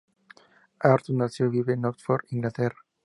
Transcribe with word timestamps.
Arthur 0.79 1.13
nació 1.13 1.45
y 1.45 1.49
vive 1.49 1.73
en 1.73 1.85
Oxford, 1.85 2.25
Inglaterra. 2.31 2.79